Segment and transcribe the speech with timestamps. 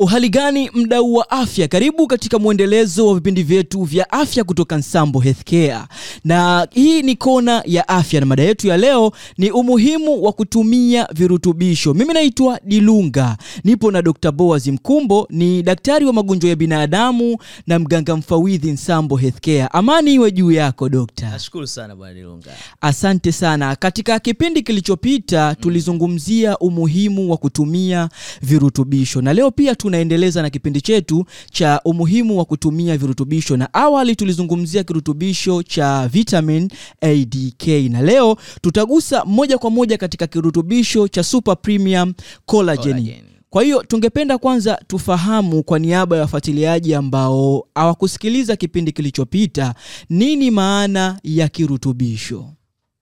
[0.00, 5.20] Uhali gani mdau wa afya, karibu katika mwendelezo wa vipindi vyetu vya afya kutoka Nsambo
[5.20, 5.78] Healthcare,
[6.24, 11.08] na hii ni kona ya afya, na mada yetu ya leo ni umuhimu wa kutumia
[11.14, 11.94] virutubisho.
[11.94, 14.32] Mimi naitwa Dilunga, nipo na Dr.
[14.32, 17.36] Boaz Mkumbo, ni daktari wa magonjwa ya binadamu
[17.66, 19.68] na mganga mfawidhi Nsambo Healthcare.
[19.72, 21.30] Amani iwe juu yako dokta.
[21.30, 22.50] Nashukuru sana bwana Dilunga.
[22.80, 23.76] Asante sana.
[23.76, 28.08] Katika kipindi kilichopita tulizungumzia umuhimu wa kutumia
[28.42, 34.16] virutubisho, na leo pia tunaendeleza na kipindi chetu cha umuhimu wa kutumia virutubisho, na awali
[34.16, 36.70] tulizungumzia kirutubisho cha vitamin
[37.00, 42.14] ADK, na leo tutagusa moja kwa moja katika kirutubisho cha super premium
[42.46, 42.82] collagen.
[42.92, 43.24] Collagen.
[43.50, 49.74] Kwa hiyo tungependa kwanza tufahamu kwa niaba ya wafuatiliaji ambao hawakusikiliza kipindi kilichopita,
[50.10, 52.44] nini maana ya kirutubisho?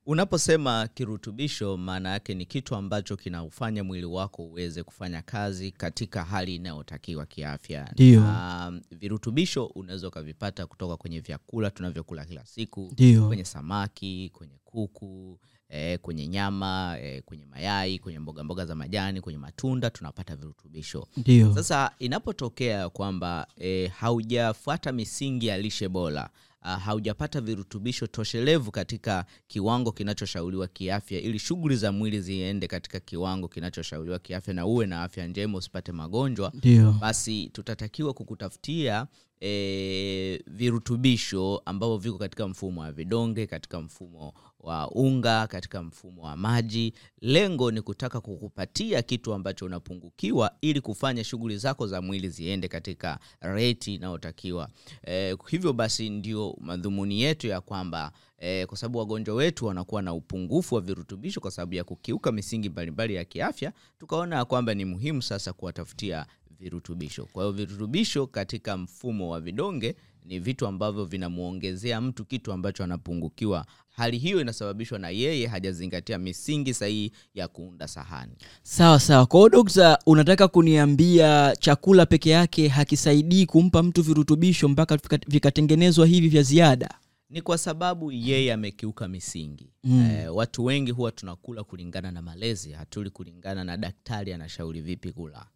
[0.06, 6.54] Unaposema kirutubisho, maana yake ni kitu ambacho kinaufanya mwili wako uweze kufanya kazi katika hali
[6.54, 7.88] inayotakiwa kiafya.
[7.92, 8.20] Ndio.
[8.20, 13.26] Na virutubisho unaweza ukavipata kutoka kwenye vyakula tunavyokula kila siku, Ndio.
[13.26, 19.20] kwenye samaki, kwenye kuku eh, kwenye nyama eh, kwenye mayai, kwenye mboga mboga za majani,
[19.20, 21.08] kwenye matunda tunapata virutubisho.
[21.16, 21.54] Ndio.
[21.54, 26.30] Sasa inapotokea kwamba eh, haujafuata misingi ya lishe bora
[26.66, 33.48] ah, haujapata virutubisho toshelevu katika kiwango kinachoshauriwa kiafya, ili shughuli za mwili ziende katika kiwango
[33.48, 36.92] kinachoshauriwa kiafya na uwe na afya njema, usipate magonjwa, Dio.
[36.92, 39.06] basi tutatakiwa kukutafutia
[39.40, 46.36] e, virutubisho ambavyo viko katika mfumo wa vidonge, katika mfumo wa unga, katika mfumo wa
[46.36, 46.92] maji.
[47.20, 53.18] Lengo ni kutaka kukupatia kitu ambacho unapungukiwa, ili kufanya shughuli zako za mwili ziende katika
[53.40, 54.68] reti inayotakiwa.
[55.06, 60.14] E, hivyo basi ndio madhumuni yetu ya kwamba e, kwa sababu wagonjwa wetu wanakuwa na
[60.14, 64.84] upungufu wa virutubisho kwa sababu ya kukiuka misingi mbalimbali ya kiafya, tukaona ya kwamba ni
[64.84, 66.26] muhimu sasa kuwatafutia
[66.60, 67.26] virutubisho.
[67.32, 73.66] Kwa hiyo virutubisho katika mfumo wa vidonge ni vitu ambavyo vinamwongezea mtu kitu ambacho anapungukiwa.
[73.88, 78.32] Hali hiyo inasababishwa na yeye hajazingatia misingi sahihi ya kuunda sahani.
[78.62, 79.26] Sawa sawa.
[79.26, 84.98] Kwa hiyo dokta, unataka kuniambia chakula peke yake hakisaidii kumpa mtu virutubisho mpaka
[85.28, 86.94] vikatengenezwa hivi vya ziada?
[87.30, 89.70] Ni kwa sababu yeye amekiuka misingi.
[89.84, 90.10] Mm.
[90.10, 95.46] e, watu wengi huwa tunakula kulingana na malezi, hatuli kulingana na daktari anashauri vipi kula.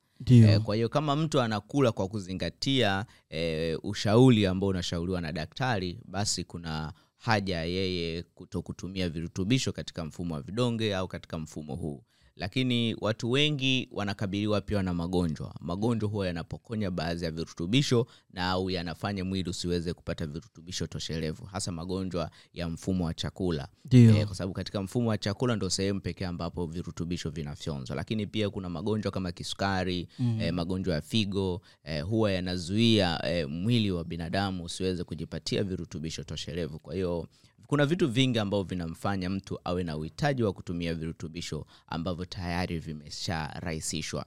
[0.48, 6.44] Eh, kwa hiyo kama mtu anakula kwa kuzingatia e, ushauri ambao unashauriwa na daktari, basi
[6.44, 12.02] kuna haja yeye kuto kutumia virutubisho katika mfumo wa vidonge au katika mfumo huu.
[12.40, 15.54] Lakini watu wengi wanakabiliwa pia na magonjwa.
[15.60, 21.72] Magonjwa huwa yanapokonya baadhi ya virutubisho na au yanafanya mwili usiweze kupata virutubisho toshelevu, hasa
[21.72, 23.68] magonjwa ya mfumo wa chakula.
[24.16, 28.50] Eh, kwa sababu katika mfumo wa chakula ndo sehemu pekee ambapo virutubisho vinafyonzwa, lakini pia
[28.50, 30.08] kuna magonjwa kama kisukari
[30.40, 36.78] eh, magonjwa ya figo e, huwa yanazuia e, mwili wa binadamu usiweze kujipatia virutubisho toshelevu.
[36.78, 37.28] Kwa hiyo
[37.70, 44.24] kuna vitu vingi ambavyo vinamfanya mtu awe na uhitaji wa kutumia virutubisho ambavyo tayari vimesharahisishwa.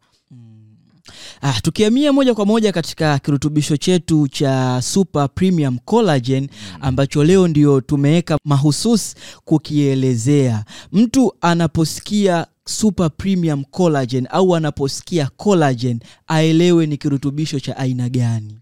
[1.41, 6.49] Ah, tukiamia moja kwa moja katika kirutubisho chetu cha Super Premium Collagen
[6.81, 9.15] ambacho leo ndio tumeweka mahususi
[9.45, 10.65] kukielezea.
[10.91, 18.59] Mtu anaposikia Super Premium Collagen au anaposikia collagen aelewe ni kirutubisho cha aina gani?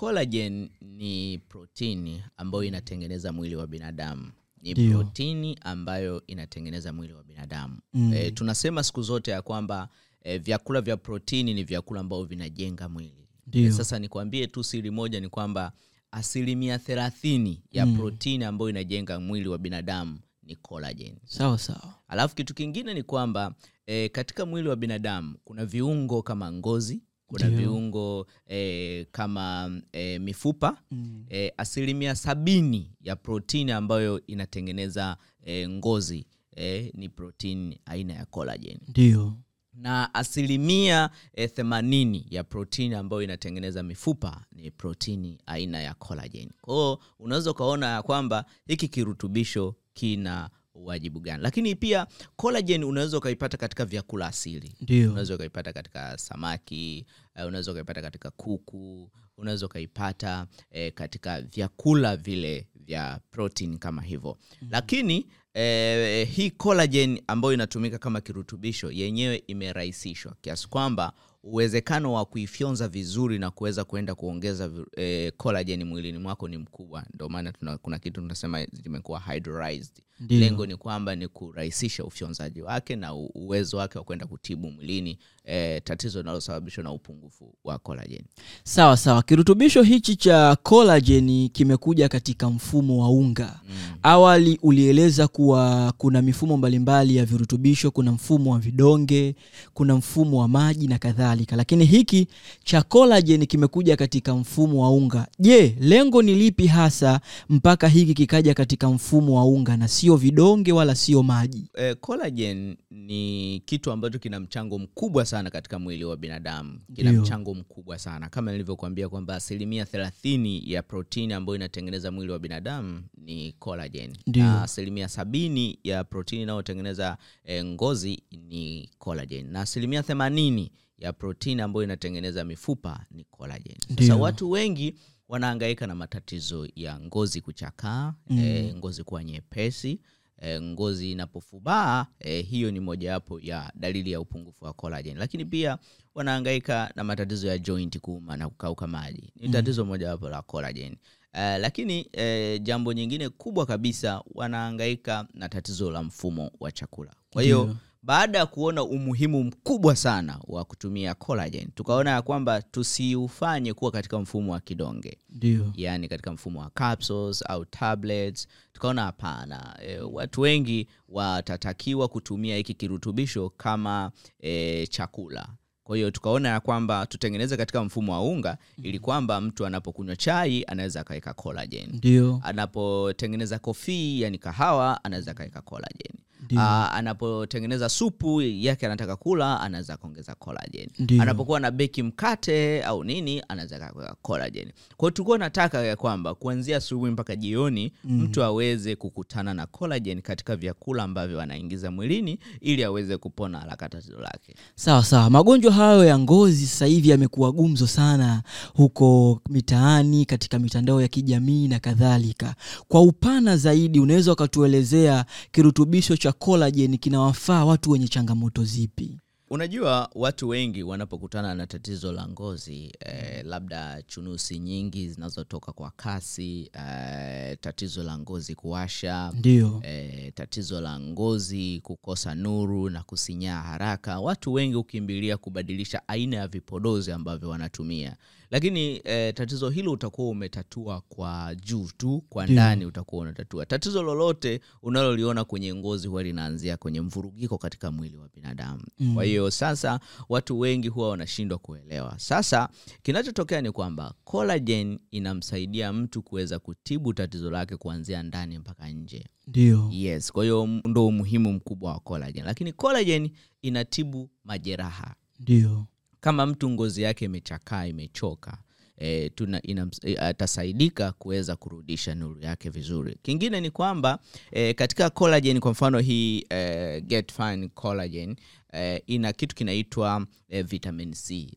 [0.00, 4.30] Collagen ni protini ambayo inatengeneza mwili wa binadamu.
[4.62, 4.90] Ni Dio.
[4.98, 7.78] protini ambayo inatengeneza mwili wa binadamu.
[7.94, 8.12] Mm.
[8.14, 9.88] E, tunasema siku zote ya kwamba
[10.22, 13.28] e, vyakula vya protini ni vyakula ambavyo vinajenga mwili.
[13.52, 15.72] E, sasa nikwambie tu siri moja ni kwamba
[16.10, 21.16] asilimia thelathini ya protini ambayo inajenga mwili wa binadamu ni collagen.
[21.24, 21.94] Sawa sawa.
[22.08, 23.54] Alafu kitu kingine ni kwamba
[23.86, 27.58] e, katika mwili wa binadamu kuna viungo kama ngozi, kuna Dio.
[27.58, 31.24] viungo eh, kama eh, mifupa Mm.
[31.28, 36.26] eh, asilimia sabini ya protini ambayo inatengeneza eh, ngozi
[36.56, 39.36] eh, ni protini aina ya collagen Ndio.
[39.74, 46.50] na asilimia e, themanini ya protini ambayo inatengeneza mifupa ni protini aina ya collagen.
[46.60, 50.50] Kwa hiyo unaweza ukaona ya kwamba hiki kirutubisho kina
[50.84, 52.06] wajibu gani, lakini pia
[52.36, 55.10] collagen unaweza ukaipata katika vyakula asili Ndio.
[55.10, 57.06] unaweza ukaipata katika samaki
[57.36, 64.38] eh, unaweza ukaipata katika kuku unaweza ukaipata e, katika vyakula vile vya protein kama hivyo.
[64.70, 71.12] Lakini e, hii collagen ambayo inatumika kama kirutubisho yenyewe imerahisishwa kiasi kwamba
[71.42, 77.04] uwezekano wa kuifyonza vizuri na kuweza kuenda kuongeza eh, collagen mwilini mwako ni mkubwa.
[77.14, 77.52] Ndio maana
[77.82, 79.92] kuna kitu tunasema zimekuwa hydrolyzed.
[80.20, 80.40] Dino.
[80.40, 85.80] lengo ni kwamba ni kurahisisha ufyonzaji wake na uwezo wake wa kwenda kutibu mwilini eh,
[85.84, 88.22] tatizo linalosababishwa na upungufu wa collagen.
[88.64, 89.22] Sawa sawa.
[89.22, 93.60] Kirutubisho hichi cha collagen kimekuja katika mfumo wa unga.
[93.68, 93.74] Mm.
[94.02, 99.34] awali ulieleza kuwa kuna mifumo mbalimbali ya virutubisho kuna mfumo wa vidonge
[99.74, 101.56] kuna mfumo wa maji na kadhalika.
[101.56, 102.26] Lakini hiki
[102.64, 105.26] cha collagen kimekuja katika mfumo wa unga.
[105.38, 110.72] Je lengo ni lipi hasa mpaka hiki kikaja katika mfumo wa unga na sio vidonge
[110.72, 111.64] wala sio maji?
[111.74, 117.22] Eh, collagen ni kitu ambacho kina mchango mkubwa sana katika mwili wa binadamu kina Dio.
[117.22, 123.02] mchango mkubwa sana kama nilivyokuambia kwamba asilimia thelathini ya protini ambayo inatengeneza mwili wa binadamu
[123.18, 124.44] ni collagen Dio.
[124.44, 131.62] na asilimia sabini ya protini inayotengeneza eh, ngozi ni collagen na asilimia themanini ya protini
[131.62, 134.94] ambayo inatengeneza mifupa ni collagen sasa watu wengi
[135.28, 138.38] wanaangaika na matatizo ya ngozi kuchakaa Mm.
[138.38, 140.00] eh, ngozi kuwa nyepesi
[140.40, 145.78] eh, ngozi inapofubaa e, hiyo ni mojawapo ya dalili ya upungufu wa collagen lakini pia
[146.14, 149.52] wanahangaika na matatizo ya joint kuuma na kukauka maji ni Mm.
[149.52, 150.96] tatizo mojawapo la collagen
[151.38, 157.42] Eh, lakini eh, jambo nyingine kubwa kabisa wanahangaika na tatizo la mfumo wa chakula kwa
[157.42, 157.76] hiyo.
[158.06, 164.18] Baada ya kuona umuhimu mkubwa sana wa kutumia collagen tukaona ya kwamba tusiufanye kuwa katika
[164.18, 165.18] mfumo wa kidonge.
[165.30, 165.72] Ndio.
[165.74, 168.48] Yani katika mfumo wa capsules au tablets.
[168.72, 174.10] Tukaona hapana e, watu wengi watatakiwa kutumia hiki kirutubisho kama
[174.40, 175.48] e, chakula.
[175.84, 180.64] Kwa hiyo tukaona ya kwamba tutengeneze katika mfumo wa unga ili kwamba mtu anapokunywa chai
[180.66, 181.90] anaweza akaweka collagen.
[181.92, 182.40] Ndio.
[182.44, 186.12] Anapotengeneza kofii yani kahawa anaweza akaweka collagen
[186.58, 190.88] Ah, anapotengeneza supu yake anataka kula anaweza kaongeza collagen.
[191.20, 194.72] Anapokuwa na beki mkate au nini anaweza kaweka collagen.
[194.96, 198.22] Kwao tulikuwa nataka ya kwamba kuanzia asubuhi mpaka jioni Mm.
[198.22, 204.20] mtu aweze kukutana na collagen katika vyakula ambavyo anaingiza mwilini ili aweze kupona haraka tatizo
[204.20, 204.54] lake.
[204.74, 205.30] Sawa sawa.
[205.30, 208.42] Magonjwa hayo ya ngozi sasa hivi yamekuwa gumzo sana
[208.74, 212.54] huko mitaani katika mitandao ya kijamii na kadhalika.
[212.88, 219.18] Kwa upana zaidi unaweza ukatuelezea kirutubisho cha collagen kinawafaa watu wenye changamoto zipi?
[219.50, 226.70] Unajua watu wengi wanapokutana na tatizo la ngozi eh, labda chunusi nyingi zinazotoka kwa kasi
[226.72, 229.80] eh, tatizo la ngozi kuwasha ndio.
[229.84, 236.48] eh, tatizo la ngozi kukosa nuru na kusinyaa haraka watu wengi hukimbilia kubadilisha aina ya
[236.48, 238.16] vipodozi ambavyo wanatumia
[238.50, 243.66] lakini eh, tatizo hilo utakuwa umetatua kwa juu tu kwa ndani utakuwa unatatua.
[243.66, 248.82] Tatizo lolote unaloliona kwenye ngozi huwa linaanzia kwenye mvurugiko katika mwili wa binadamu.
[248.98, 249.14] Mm.
[249.14, 252.14] kwa hiyo sasa watu wengi huwa wanashindwa kuelewa.
[252.18, 252.68] Sasa
[253.02, 259.26] kinachotokea ni kwamba collagen inamsaidia mtu kuweza kutibu tatizo lake kuanzia ndani mpaka nje.
[259.46, 259.88] Ndio.
[259.92, 262.44] Yes kwa hiyo ndo umuhimu mkubwa wa collagen.
[262.44, 263.30] Lakini collagen
[263.62, 265.14] inatibu majeraha.
[265.40, 265.86] Ndio
[266.26, 268.58] kama mtu ngozi yake imechakaa imechoka
[268.98, 273.16] E, tuna inams- e, atasaidika kuweza kurudisha nuru yake vizuri.
[273.22, 274.18] Kingine ni kwamba
[274.50, 278.36] e, katika collagen kwa mfano hii e, get fine collagen
[278.72, 281.52] e, ina kitu kinaitwa e, vitamin c.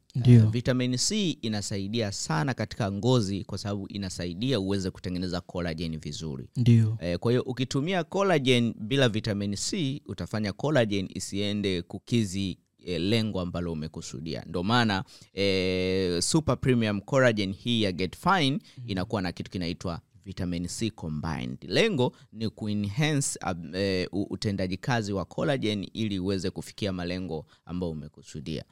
[0.48, 6.50] E, vitamin c inasaidia sana katika ngozi kwa sababu inasaidia uweze kutengeneza collagen vizuri.
[6.56, 6.98] Ndio.
[7.02, 13.72] Eh, kwa hiyo ukitumia collagen bila vitamin c utafanya collagen isiende kukizi eh, lengo ambalo
[13.74, 14.44] umekusudia.
[14.48, 15.04] Ndo maana
[15.34, 21.58] e, super premium collagen hii ya get fine inakuwa na kitu kinaitwa vitamin c combined.
[21.68, 28.64] Lengo ni kuenhance uh, uh, utendaji kazi wa collagen ili uweze kufikia malengo ambayo umekusudia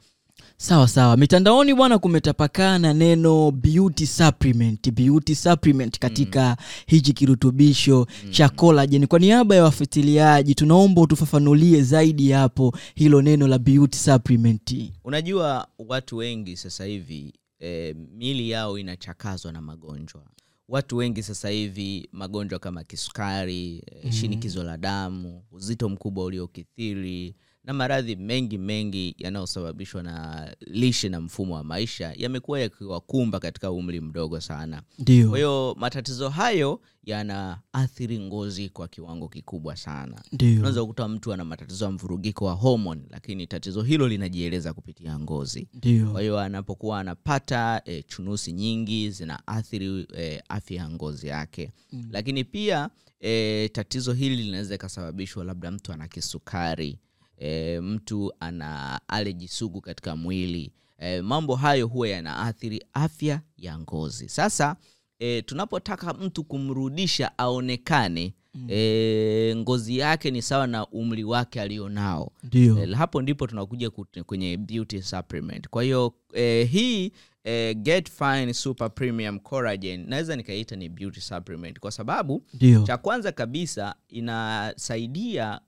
[0.56, 1.16] sawa sawa.
[1.16, 4.90] Mitandaoni bwana kumetapakaa na neno beauty supplement.
[4.90, 9.06] Beauty supplement katika hichi kirutubisho cha collagen.
[9.06, 14.74] Kwa niaba ya wafuatiliaji tunaomba utufafanulie zaidi hapo hilo neno la beauty supplement.
[15.04, 20.22] Unajua watu wengi sasa hivi eh, mili yao inachakazwa na magonjwa.
[20.68, 24.12] Watu wengi sasa hivi magonjwa kama kisukari eh, Mm.
[24.12, 27.34] shinikizo la damu uzito mkubwa uliokithiri
[27.64, 34.00] na maradhi mengi mengi yanayosababishwa na lishe na mfumo wa maisha yamekuwa yakiwakumba katika umri
[34.00, 34.82] mdogo sana.
[34.98, 35.28] Ndio.
[35.28, 40.22] Kwa hiyo matatizo hayo yanaathiri ngozi kwa kiwango kikubwa sana.
[40.58, 45.68] Unaweza kukuta mtu ana matatizo ya mvurugiko wa homon lakini tatizo hilo linajieleza kupitia ngozi.
[46.12, 51.70] Kwa hiyo anapokuwa anapata e, chunusi nyingi zinaathiri e, afya ya ngozi yake.
[51.92, 52.08] Mm.
[52.12, 56.98] lakini pia e, tatizo hili linaweza ikasababishwa labda mtu ana kisukari
[57.40, 60.72] e, mtu ana aleji sugu katika mwili.
[60.98, 64.28] E, mambo hayo huwa yanaathiri afya ya ngozi.
[64.28, 64.76] Sasa
[65.18, 68.34] e, tunapotaka mtu kumrudisha aonekane
[68.68, 72.32] e, ngozi yake ni sawa na umri wake alionao.
[72.42, 72.78] Ndio.
[72.82, 73.90] Eh, hapo ndipo tunakuja
[74.26, 75.68] kwenye beauty supplement.
[75.68, 77.12] Kwa hiyo e, hii
[77.44, 81.78] e, get fine super premium collagen naweza nikaita ni beauty supplement.
[81.80, 82.82] Kwa sababu ndio.
[82.82, 85.60] cha kwanza kabisa inasaidia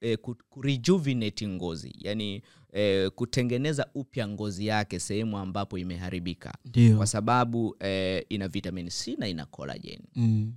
[0.00, 6.54] eh, kurejuvenate ngozi yani eh, kutengeneza upya ngozi yake sehemu ambapo imeharibika.
[6.64, 6.96] Dio.
[6.96, 10.00] kwa sababu eh, ina vitamin c na ina collagen.
[10.14, 10.52] Mm,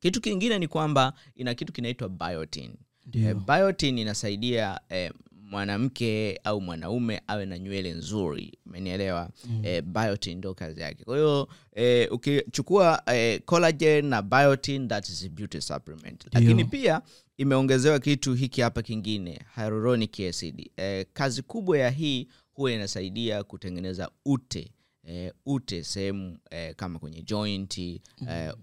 [0.00, 2.72] kitu kingine ni kwamba ina kitu kinaitwa biotin.
[3.12, 5.12] Eh, biotin inasaidia eh,
[5.50, 8.58] mwanamke au mwanaume awe na nywele nzuri.
[8.66, 9.30] Umenielewa?
[9.44, 9.60] Mm.
[9.64, 11.04] e, biotin ndo kazi yake.
[11.04, 16.24] Kwa hiyo e, ukichukua e, collagen na biotin that is a beauty supplement.
[16.32, 17.02] Lakini pia
[17.38, 20.70] imeongezewa kitu hiki hapa kingine hyaluronic acid.
[20.76, 24.72] E, kazi kubwa ya hii huwa inasaidia kutengeneza ute.
[25.08, 28.00] E, ute sehemu e, kama kwenye joint e,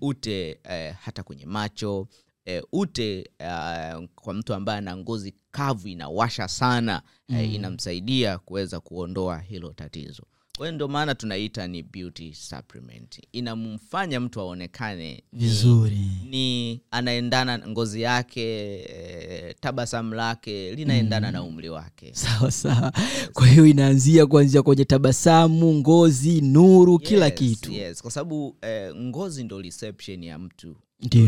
[0.02, 2.08] ute e, hata kwenye macho
[2.48, 9.40] eh, ute uh, kwa mtu ambaye ana ngozi kavu inawasha sana eh, inamsaidia kuweza kuondoa
[9.40, 10.24] hilo tatizo.
[10.58, 13.20] Kwahiyo ndio maana tunaita ni beauty supplement.
[13.32, 16.00] Inamfanya mtu aonekane ni- vizuri.
[16.30, 22.14] ni anaendana ngozi yake tabasamu lake linaendana na umri wake.
[22.14, 22.94] Sawa sawa.
[23.34, 27.72] Kwa hiyo inaanzia kuanzia kwenye tabasamu ngozi nuru kila kitu.
[27.72, 28.02] yes.
[28.02, 30.76] kwa sababu eh, ngozi ndo reception ya mtu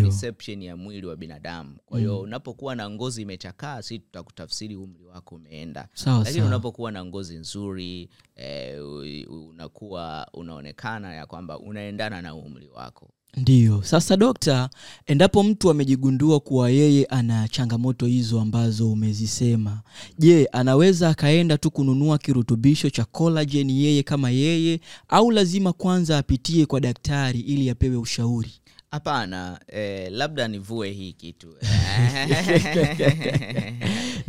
[0.03, 1.75] reception ya mwili wa binadamu.
[1.85, 5.87] Kwa hiyo unapokuwa na ngozi imechakaa si tutakutafsiri umri wako umeenda.
[5.93, 6.47] Sawa lakini sawa.
[6.47, 8.81] unapokuwa na ngozi nzuri eh,
[9.29, 13.09] unakuwa unaonekana ya kwamba unaendana na umri wako.
[13.37, 14.69] Ndiyo sasa dokta
[15.05, 19.81] endapo mtu amejigundua kuwa yeye ana changamoto hizo ambazo umezisema
[20.17, 26.65] je anaweza akaenda tu kununua kirutubisho cha collagen yeye kama yeye au lazima kwanza apitie
[26.65, 28.51] kwa daktari ili apewe ushauri
[28.91, 31.47] hapana eh, labda nivue hii kitu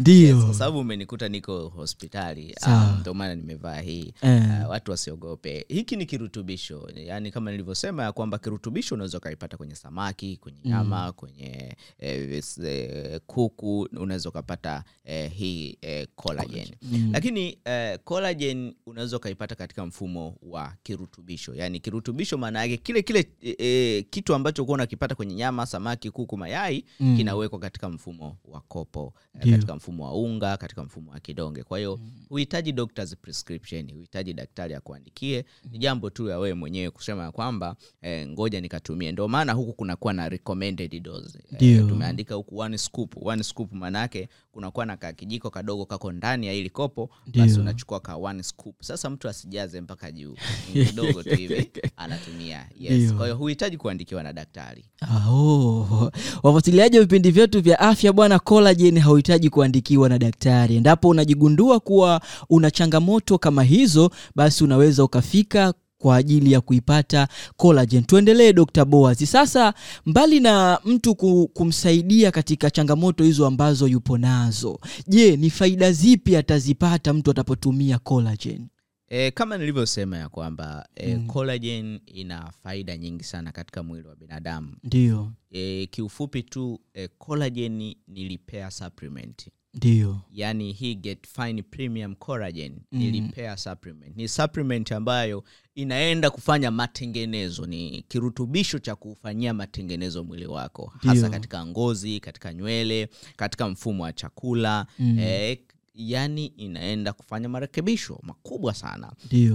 [0.00, 2.54] ndiyo Yes, kwa sababu umenikuta niko hospitali.
[2.62, 4.12] Ah, ndio maana nimevaa hii.
[4.22, 4.42] Eh.
[4.64, 5.64] uh, watu wasiogope.
[5.68, 6.88] Hiki ni kirutubisho.
[6.96, 13.20] Yaani kama nilivyosema ya kwamba kirutubisho unaweza ukaipata kwenye samaki kwenye nyama kwenye eh, eh,
[13.26, 13.88] kuku.
[13.96, 16.68] Unaweza ukapata eh, hii eh, collagen.
[16.82, 17.10] Mm.
[17.12, 21.54] lakini eh, collagen unaweza ukaipata katika mfumo wa kirutubisho.
[21.54, 26.36] Yaani kirutubisho maana yake kile kile eh, kitu ambacho kuwa unakipata kwenye nyama samaki kuku
[26.36, 27.16] mayai Mm.
[27.16, 31.62] kinawekwa katika mfumo wa kopo eh, katika mfumo wa unga katika mfumo wa kidonge.
[31.62, 35.44] Kwa hiyo huhitaji doctor's prescription huhitaji daktari akuandikie.
[35.70, 39.12] Ni jambo tu ya wewe mwenyewe kusema ya kwamba eh, ngoja nikatumie.
[39.12, 41.38] Ndio maana huku kunakuwa na recommended dose.
[41.58, 43.14] Eh, tumeandika huku one scoop.
[43.26, 48.16] One scoop maanaake kunakuwa na kakijiko kadogo kako ndani ya ili kopo basi unachukua ka
[48.16, 48.82] one scoop.
[48.82, 50.34] Sasa mtu asijaze mpaka juu.
[50.72, 52.68] Kidogo tu hivi anatumia.
[52.78, 53.14] Yes.
[53.14, 54.84] Kwa hiyo huhitaji kuandikiwa na daktari.
[55.00, 56.10] Ah, oh.
[56.42, 60.76] wafuatiliaji wa vipindi vyetu vya afya bwana collagen hauhitaji kuandikiwa na daktari.
[60.76, 62.20] Endapo unajigundua kuwa
[62.50, 68.04] una changamoto kama hizo basi unaweza ukafika kwa ajili ya kuipata collagen.
[68.04, 69.74] Tuendelee dr boaz sasa
[70.06, 71.14] mbali na mtu
[71.54, 78.68] kumsaidia katika changamoto hizo ambazo yupo nazo je ni faida zipi atazipata mtu atapotumia collagen?
[79.08, 81.26] E, kama nilivyosema ya kwamba e, Mm.
[81.26, 84.76] collagen ina faida nyingi sana katika mwili wa binadamu.
[84.84, 85.32] Ndio.
[85.50, 92.78] E, kiufupi tu e, collagen ni repair supplement ndio yani hii get fine premium collagen
[92.92, 93.26] ni Mm.
[93.26, 100.92] repair supplement ni supplement ambayo inaenda kufanya matengenezo ni kirutubisho cha kufanyia matengenezo mwili wako
[100.98, 105.18] hasa katika ngozi katika nywele katika mfumo wa chakula Mm.
[105.18, 105.58] eh,
[105.94, 109.12] yani inaenda kufanya marekebisho makubwa sana.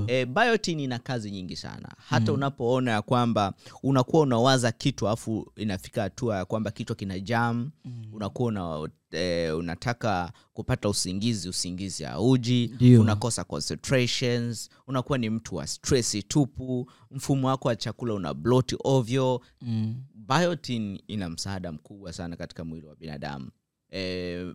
[0.07, 1.95] E, biotin ina kazi nyingi sana.
[1.97, 7.71] Hata unapoona ya kwamba unakuwa unawaza kitu alafu inafika hatua ya kwamba kichwa kina jam
[8.13, 16.23] unakuwa una, e, unataka kupata usingizi usingizi auji unakosa concentrations unakuwa ni mtu wa stresi
[16.23, 19.41] tupu mfumo wako wa chakula una bloti ovyo.
[19.61, 19.95] Mm.
[20.15, 23.49] biotin ina msaada mkubwa sana katika mwili wa binadamu.
[23.91, 24.53] E,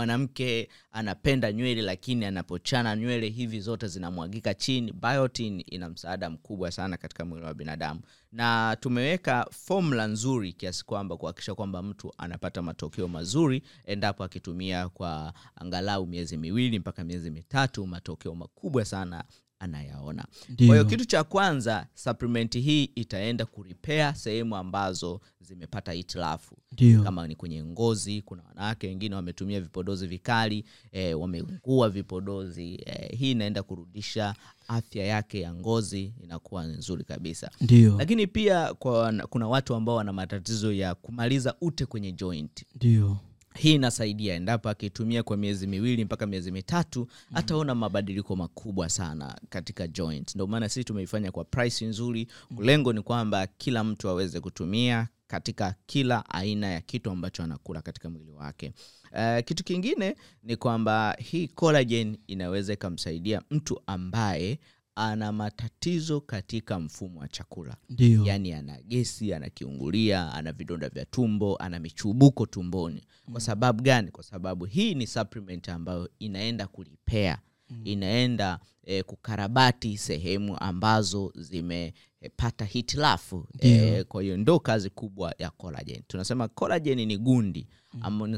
[0.00, 6.96] mwanamke anapenda nywele lakini anapochana nywele hivi zote zinamwagika chini biotin ina msaada mkubwa sana
[6.96, 8.00] katika mwili wa binadamu.
[8.32, 15.34] Na tumeweka fomula nzuri kiasi kwamba kuhakikisha kwamba mtu anapata matokeo mazuri endapo akitumia kwa
[15.56, 19.24] angalau miezi miwili mpaka miezi mitatu matokeo makubwa sana
[19.58, 20.24] anayaona.
[20.56, 26.56] Kwa hiyo kitu cha kwanza supplement hii itaenda kuripea sehemu ambazo zimepata hitilafu
[27.04, 33.30] kama ni kwenye ngozi kuna wanawake wengine wametumia vipodozi vikali e, wameungua vipodozi e, hii
[33.30, 34.34] inaenda kurudisha
[34.68, 37.50] afya yake ya ngozi inakuwa nzuri kabisa.
[37.60, 37.96] Ndio.
[37.98, 42.64] lakini pia kwa, kuna watu ambao wana matatizo ya kumaliza ute kwenye joint.
[42.74, 43.16] Ndio.
[43.56, 49.88] Hii inasaidia endapo akitumia kwa miezi miwili mpaka miezi mitatu ataona mabadiliko makubwa sana katika
[49.88, 50.34] joint.
[50.34, 52.26] Ndio maana sisi tumeifanya kwa price nzuri.
[52.60, 58.10] Lengo ni kwamba kila mtu aweze kutumia katika kila aina ya kitu ambacho anakula katika
[58.10, 58.72] mwili wake.
[59.12, 64.58] Uh, kitu kingine ni kwamba hii collagen inaweza ikamsaidia mtu ambaye
[64.96, 67.76] ana matatizo katika mfumo wa chakula.
[67.90, 68.24] Ndio.
[68.24, 73.02] yani ana gesi ana kiungulia ana vidonda vya tumbo ana michubuko tumboni.
[73.32, 74.10] Kwa sababu gani?
[74.10, 77.38] Kwa sababu hii ni supplement ambayo inaenda kulipea.
[77.84, 83.48] Inaenda eh, kukarabati sehemu ambazo zimepata hitilafu.
[83.58, 86.02] Eh, kwa hiyo ndo kazi kubwa ya collagen.
[86.06, 87.60] Tunasema collagen ni gundi.
[87.70, 87.76] mm.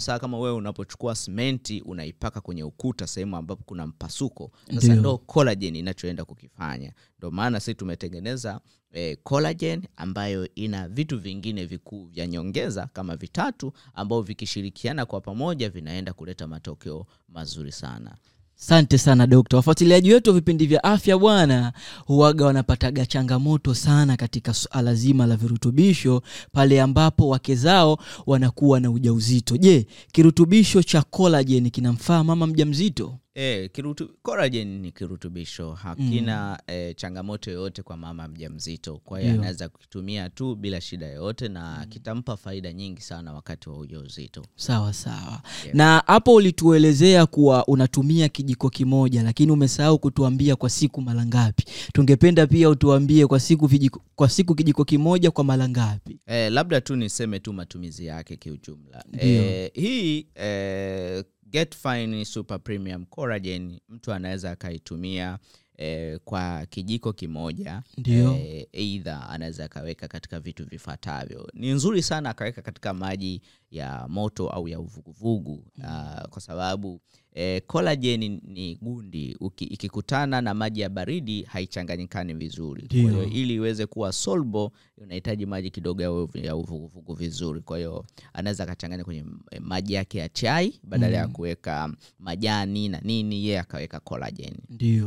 [0.01, 4.51] Sawa kama wewe unapochukua simenti unaipaka kwenye ukuta sehemu ambapo kuna mpasuko.
[4.75, 6.93] Sasa ndo collagen inachoenda kukifanya.
[7.19, 8.61] Ndo maana sisi tumetengeneza
[8.93, 15.71] eh, collagen ambayo ina vitu vingine vikuu vya nyongeza kama vitatu ambao vikishirikiana kwa pamoja
[15.71, 18.17] vinaenda kuleta matokeo mazuri sana
[18.61, 19.57] Asante sana dokta.
[19.57, 21.73] Wafuatiliaji wetu wa vipindi vya afya bwana,
[22.07, 26.23] huwaga wanapataga changamoto sana katika suala zima la virutubisho
[26.53, 29.57] pale ambapo wake zao wanakuwa na ujauzito.
[29.57, 33.19] Je, kirutubisho cha kolajeni kinamfaa mama mjamzito?
[33.41, 39.69] E, kirutu, collagen ni kirutubisho hakina e, changamoto yoyote kwa mama mjamzito kwa hiyo anaweza
[39.69, 45.43] kukitumia tu bila shida yoyote na kitampa faida nyingi sana wakati wa ujauzito Sawa sawa.
[45.65, 45.77] Yeah.
[45.77, 51.65] Na hapo ulituelezea kuwa unatumia kijiko kimoja, lakini umesahau kutuambia kwa siku mara ngapi.
[51.93, 56.19] Tungependa pia utuambie kwa siku vijiko, kwa siku kijiko kimoja kwa mara ngapi?
[56.27, 59.05] E, labda tu niseme tu matumizi yake kiujumla.
[59.21, 65.39] E, hii e, Get Fine Super Premium Collagen mtu anaweza akaitumia
[65.77, 68.35] eh, kwa kijiko kimoja Ndio.
[68.35, 71.49] eh, either anaweza akaweka katika vitu vifuatavyo.
[71.55, 77.01] Ni nzuri sana akaweka katika maji ya moto au ya uvuguvugu ah, kwa sababu
[77.41, 79.37] e, collagen ni gundi.
[79.41, 82.83] Uki, ikikutana na maji ya baridi haichanganyikani vizuri.
[82.83, 87.61] Kwa hiyo ili iweze kuwa soluble unahitaji maji kidogo ya uvu- ya uvuguvugu vizuri.
[87.61, 89.25] Kwa hiyo anaweza akachanganya kwenye
[89.61, 94.59] maji yake ya chai badala ya kuweka majani na nini, yeye akaweka kolajeni.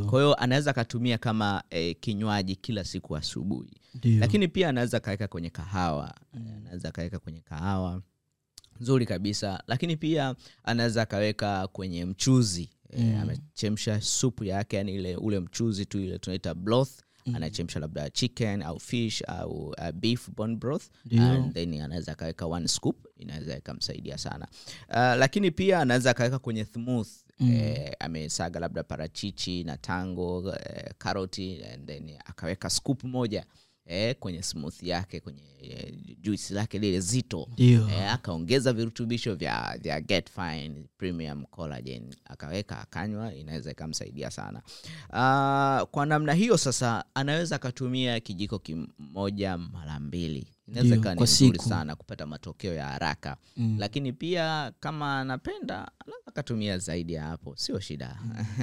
[0.06, 3.72] Kwa hiyo anaweza akatumia kama e, kinywaji kila siku asubuhi,
[4.20, 8.02] lakini pia anaweza akaweka kwenye kahawa, Eh, anaweza akaweka kwenye kahawa
[8.82, 12.70] nzuri kabisa, lakini pia anaweza akaweka kwenye mchuzi.
[12.90, 16.92] E, amechemsha supu yake, yani ile ule mchuzi tu ile tunaita broth.
[17.34, 20.84] Anachemsha labda chicken au fish au uh, beef bone broth.
[21.22, 24.48] And then anaweza akaweka one scoop, inaweza ikamsaidia sana.
[24.90, 27.08] Uh, lakini pia anaweza akaweka kwenye smooth.
[27.40, 33.46] Eh, amesaga labda parachichi na tango eh, karoti and then akaweka scoop moja
[33.86, 40.02] eh, kwenye smooth yake kwenye eh, juisi lake lile zito eh, akaongeza virutubisho vya, vya
[40.02, 44.62] Get Fine Premium Collagen akaweka akanywa, inaweza ikamsaidia sana.
[45.10, 51.60] Uh, kwa namna hiyo sasa anaweza akatumia kijiko kimoja mara mbili, inaweza ikawa ni nzuri
[51.60, 53.76] sana kupata matokeo ya haraka Mm.
[53.80, 58.18] lakini pia kama anapenda anaweza akatumia zaidi ya hapo, sio shida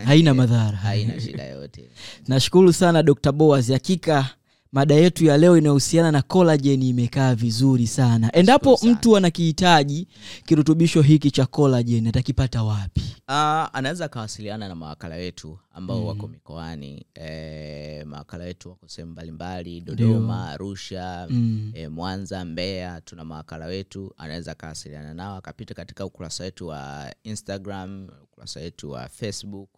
[0.05, 0.77] Haina madhara.
[0.89, 1.91] haina shida yoyote.
[2.29, 3.33] Nashukuru sana Dr.
[3.33, 4.31] boas Hakika
[4.73, 8.33] mada yetu ya leo inayohusiana na collagen imekaa vizuri sana.
[8.37, 8.93] Endapo sana.
[8.93, 10.09] mtu anakihitaji
[10.47, 13.01] kirutubisho hiki cha collagen atakipata wapi?
[13.29, 13.35] Uh,
[13.73, 20.49] anaweza akawasiliana na mawakala wetu ambao wako mikoani e, mawakala wetu wako sehemu mbalimbali Dodoma,
[20.51, 21.71] Arusha Mm.
[21.75, 23.01] e, Mwanza, Mbeya.
[23.01, 29.09] Tuna mawakala wetu, anaweza akawasiliana nao akapita katika ukurasa wetu wa Instagram, ukurasa wetu wa
[29.09, 29.69] Facebook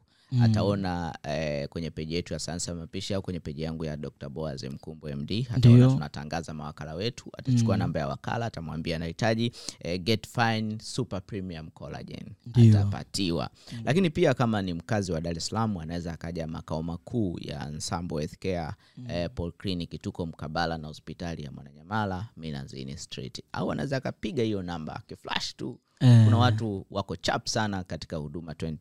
[0.42, 4.28] ataona eh, kwenye peji yetu ya Sayansi ya Mapishi au kwenye peji yangu ya Dr.
[4.28, 10.28] Boaz Mkumbo MD ataona tunatangaza mawakala wetu, atachukua namba ya wakala, atamwambia anahitaji eh, Get
[10.28, 12.78] Fine Super Premium Collagen, Ndiyo.
[12.80, 13.50] atapatiwa.
[13.84, 18.18] Lakini pia kama ni mkazi wa Dar es Salaam anaweza akaja makao makuu ya Nsambo
[18.18, 18.72] Healthcare
[19.08, 24.62] eh, Paul Clinic, tuko mkabala na hospitali ya Mwananyamala Minazini Street, au anaweza akapiga hiyo
[24.62, 25.78] namba akiflash tu.
[26.00, 26.24] Eh.
[26.24, 28.76] Kuna watu wako chap sana katika huduma 24